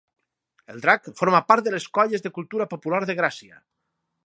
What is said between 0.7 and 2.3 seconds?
El Drac forma part de les Colles